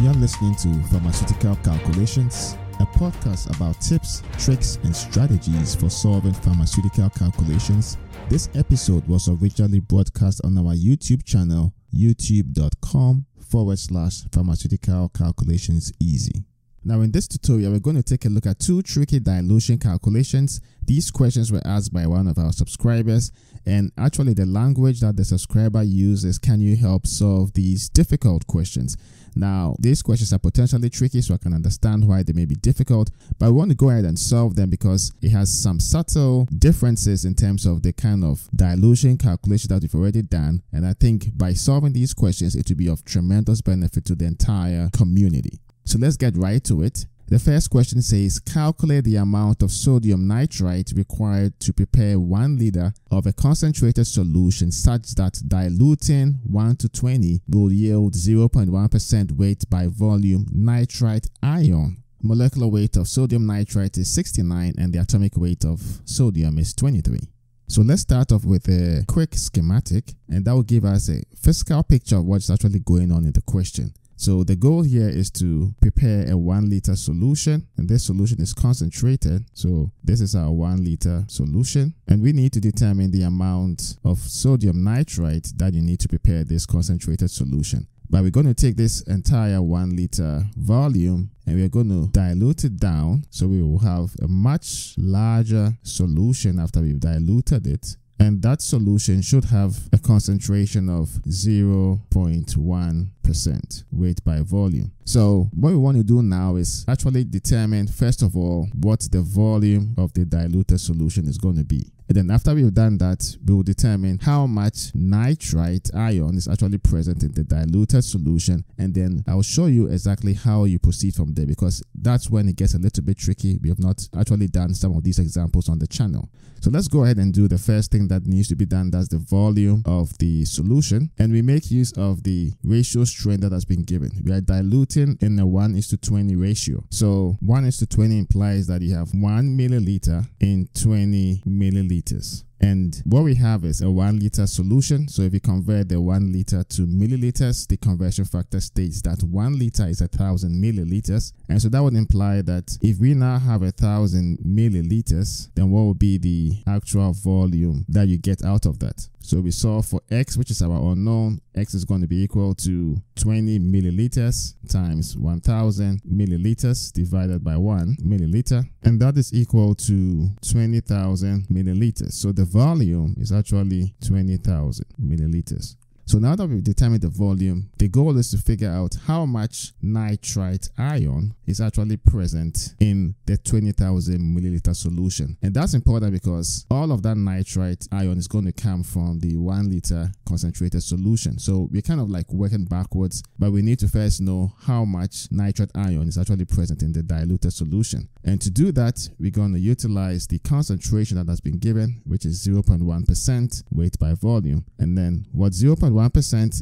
[0.00, 7.10] You're listening to Pharmaceutical Calculations, a podcast about tips, tricks, and strategies for solving pharmaceutical
[7.10, 7.98] calculations.
[8.28, 16.44] This episode was originally broadcast on our YouTube channel, youtube.com forward slash pharmaceutical calculations easy.
[16.84, 20.60] Now, in this tutorial, we're going to take a look at two tricky dilution calculations.
[20.86, 23.32] These questions were asked by one of our subscribers,
[23.66, 28.96] and actually, the language that the subscriber uses can you help solve these difficult questions?
[29.34, 33.10] Now, these questions are potentially tricky, so I can understand why they may be difficult,
[33.38, 37.24] but I want to go ahead and solve them because it has some subtle differences
[37.24, 40.62] in terms of the kind of dilution calculation that we've already done.
[40.72, 44.26] And I think by solving these questions, it will be of tremendous benefit to the
[44.26, 45.60] entire community.
[45.84, 47.06] So let's get right to it.
[47.30, 52.94] The first question says calculate the amount of sodium nitrite required to prepare 1 liter
[53.10, 59.88] of a concentrated solution such that diluting 1 to 20 will yield 0.1% weight by
[59.88, 62.02] volume nitrite ion.
[62.22, 67.18] Molecular weight of sodium nitrite is 69 and the atomic weight of sodium is 23.
[67.66, 71.82] So let's start off with a quick schematic and that will give us a physical
[71.82, 73.92] picture of what's actually going on in the question.
[74.18, 78.52] So the goal here is to prepare a one liter solution and this solution is
[78.52, 79.44] concentrated.
[79.52, 84.18] So this is our one liter solution and we need to determine the amount of
[84.18, 87.86] sodium nitrite that you need to prepare this concentrated solution.
[88.10, 92.64] But we're going to take this entire one liter volume and we're going to dilute
[92.64, 93.24] it down.
[93.30, 99.22] So we will have a much larger solution after we've diluted it and that solution
[99.22, 104.90] should have a concentration of 0.1% weight by volume.
[105.04, 109.22] So what we want to do now is actually determine first of all what the
[109.22, 111.92] volume of the diluted solution is going to be.
[112.08, 116.78] And then after we've done that, we will determine how much nitrite ion is actually
[116.78, 118.64] present in the diluted solution.
[118.78, 122.56] And then I'll show you exactly how you proceed from there because that's when it
[122.56, 123.58] gets a little bit tricky.
[123.62, 126.30] We have not actually done some of these examples on the channel.
[126.60, 128.90] So let's go ahead and do the first thing that needs to be done.
[128.90, 131.10] That's the volume of the solution.
[131.18, 134.10] And we make use of the ratio strength that has been given.
[134.24, 136.84] We are diluting in a 1 is to 20 ratio.
[136.90, 142.44] So 1 is to 20 implies that you have 1 milliliter in 20 milliliters.
[142.60, 145.08] And what we have is a one liter solution.
[145.08, 149.58] So if you convert the one liter to milliliters, the conversion factor states that one
[149.58, 151.32] liter is a thousand milliliters.
[151.48, 155.82] And so that would imply that if we now have a thousand milliliters, then what
[155.82, 159.08] would be the actual volume that you get out of that?
[159.28, 162.54] So we saw for X, which is our unknown, X is going to be equal
[162.54, 168.66] to 20 milliliters times 1000 milliliters divided by 1 milliliter.
[168.84, 172.12] And that is equal to 20,000 milliliters.
[172.12, 175.76] So the volume is actually 20,000 milliliters.
[176.08, 179.74] So now that we've determined the volume, the goal is to figure out how much
[179.82, 185.36] nitrite ion is actually present in the 20,000 milliliter solution.
[185.42, 189.36] And that's important because all of that nitrite ion is going to come from the
[189.36, 191.38] one liter concentrated solution.
[191.38, 195.28] So we're kind of like working backwards, but we need to first know how much
[195.30, 198.08] nitrite ion is actually present in the diluted solution.
[198.24, 202.24] And to do that, we're going to utilize the concentration that has been given, which
[202.24, 204.64] is 0.1% weight by volume.
[204.78, 205.97] And then what 0.1%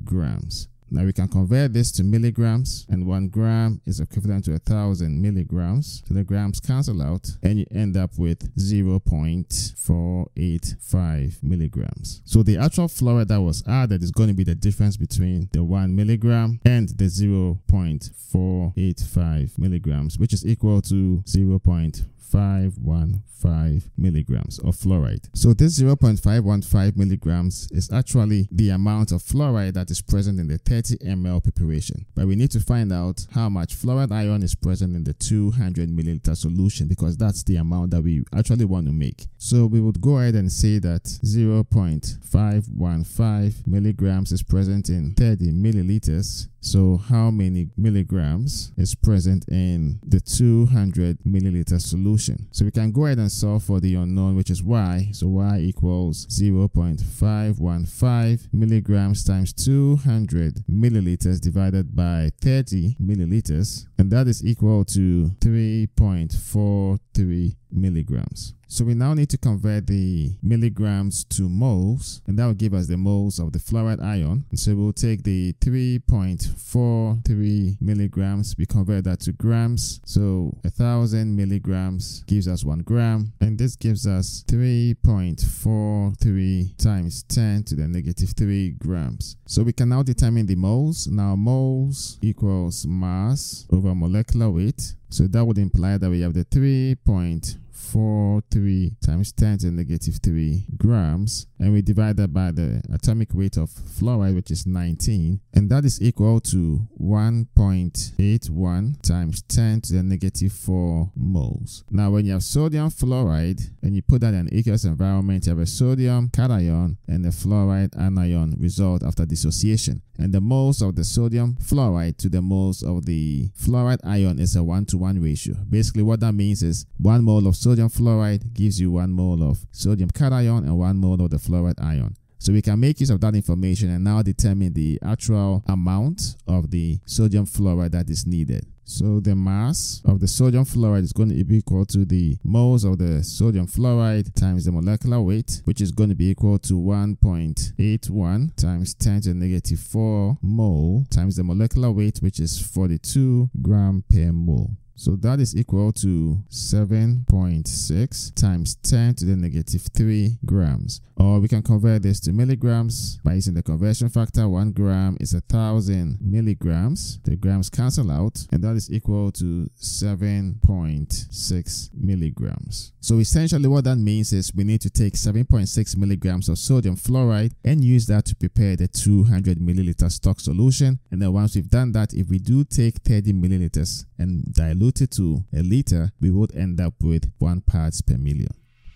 [0.04, 0.68] grams.
[0.88, 5.20] Now we can convert this to milligrams and one gram is equivalent to a thousand
[5.20, 6.04] milligrams.
[6.06, 12.22] So the grams cancel out and you end up with 0.485 milligrams.
[12.24, 15.64] So the actual fluoride that was added is going to be the difference between the
[15.64, 25.28] one milligram and the 0.485 milligrams, which is equal to 0.4 0.515 milligrams of fluoride.
[25.34, 30.56] So this 0.515 milligrams is actually the amount of fluoride that is present in the
[30.58, 32.06] 30 ml preparation.
[32.14, 35.88] But we need to find out how much fluoride ion is present in the 200
[35.90, 39.26] milliliter solution because that's the amount that we actually want to make.
[39.38, 46.48] So we would go ahead and say that 0.515 milligrams is present in 30 milliliters
[46.66, 52.48] so how many milligrams is present in the 200 milliliter solution?
[52.50, 55.10] So we can go ahead and solve for the unknown, which is y.
[55.12, 63.86] So y equals 0.515 milligrams times 200 milliliters divided by 30 milliliters.
[63.96, 68.54] And that is equal to 3.43 milligrams.
[68.68, 72.88] So we now need to convert the milligrams to moles, and that will give us
[72.88, 74.44] the moles of the fluoride ion.
[74.50, 80.00] And so we'll take the 3.43 milligrams, we convert that to grams.
[80.04, 87.62] So a thousand milligrams gives us one gram, and this gives us 3.43 times 10
[87.64, 89.36] to the negative 3 grams.
[89.46, 91.06] So we can now determine the moles.
[91.06, 94.96] Now moles equals mass over molecular weight.
[95.08, 99.72] So that would imply that we have the 3.43 Four three times 10 to the
[99.72, 104.66] negative 3 grams and we divide that by the atomic weight of fluoride which is
[104.66, 111.84] 19 and that is equal to 1.81 times 10 to the negative 4 moles.
[111.90, 115.50] Now when you have sodium fluoride and you put that in an aqueous environment you
[115.50, 120.96] have a sodium cation and a fluoride anion result after dissociation and the moles of
[120.96, 125.54] the sodium fluoride to the moles of the fluoride ion is a one-to-one ratio.
[125.68, 129.58] Basically what that means is one mole of sodium fluoride gives you one mole of
[129.72, 132.14] sodium cation and one mole of the fluoride ion.
[132.38, 136.70] So we can make use of that information and now determine the actual amount of
[136.70, 138.64] the sodium fluoride that is needed.
[138.84, 142.84] So the mass of the sodium fluoride is going to be equal to the moles
[142.84, 146.74] of the sodium fluoride times the molecular weight, which is going to be equal to
[146.74, 153.50] 1.81 times 10 to the negative 4 mole times the molecular weight, which is 42
[153.60, 154.76] gram per mole.
[154.96, 161.02] So that is equal to 7.6 times 10 to the negative 3 grams.
[161.18, 164.48] Or we can convert this to milligrams by using the conversion factor.
[164.48, 167.18] 1 gram is a thousand milligrams.
[167.24, 172.92] The grams cancel out and that is equal to 7.6 milligrams.
[173.00, 177.52] So essentially what that means is we need to take 7.6 milligrams of sodium fluoride
[177.64, 180.98] and use that to prepare the 200 milliliter stock solution.
[181.10, 185.10] And then once we've done that, if we do take 30 milliliters and dilute diluted
[185.10, 188.52] to a liter, we would end up with 1 parts per million.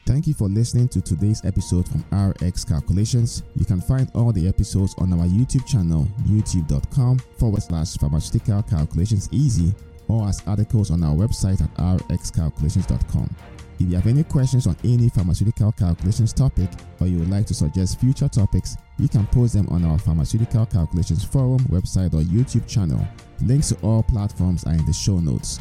[0.07, 3.43] Thank you for listening to today's episode from RX Calculations.
[3.57, 9.29] You can find all the episodes on our YouTube channel, youtube.com forward slash pharmaceutical calculations
[9.33, 9.75] easy,
[10.09, 13.35] or as articles on our website at rxcalculations.com.
[13.81, 16.69] If you have any questions on any pharmaceutical calculations topic
[17.01, 20.67] or you would like to suggest future topics, you can post them on our Pharmaceutical
[20.67, 23.07] Calculations Forum website or YouTube channel.
[23.41, 25.61] Links to all platforms are in the show notes.